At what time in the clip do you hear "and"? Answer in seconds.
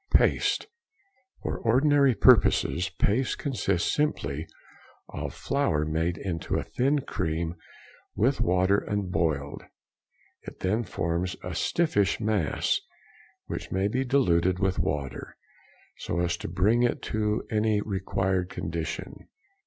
8.79-9.11